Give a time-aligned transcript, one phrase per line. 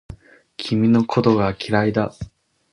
[0.57, 2.11] 君のことが嫌いだ